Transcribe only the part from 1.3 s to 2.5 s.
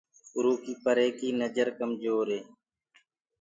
نجر ڪمجور هي۔